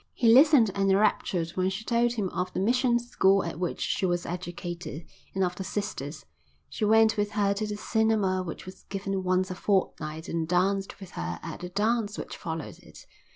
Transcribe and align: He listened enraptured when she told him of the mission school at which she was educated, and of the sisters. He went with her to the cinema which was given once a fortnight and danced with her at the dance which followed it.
He 0.15 0.33
listened 0.33 0.71
enraptured 0.73 1.51
when 1.51 1.69
she 1.69 1.83
told 1.83 2.13
him 2.13 2.29
of 2.29 2.51
the 2.53 2.59
mission 2.59 2.97
school 2.97 3.43
at 3.43 3.59
which 3.59 3.79
she 3.79 4.03
was 4.03 4.25
educated, 4.25 5.05
and 5.35 5.43
of 5.43 5.55
the 5.57 5.63
sisters. 5.63 6.25
He 6.69 6.85
went 6.85 7.17
with 7.17 7.29
her 7.33 7.53
to 7.53 7.67
the 7.67 7.77
cinema 7.77 8.41
which 8.41 8.65
was 8.65 8.81
given 8.89 9.23
once 9.23 9.51
a 9.51 9.55
fortnight 9.55 10.27
and 10.27 10.47
danced 10.47 10.99
with 10.99 11.11
her 11.11 11.37
at 11.43 11.59
the 11.59 11.69
dance 11.69 12.17
which 12.17 12.35
followed 12.35 12.79
it. 12.79 13.05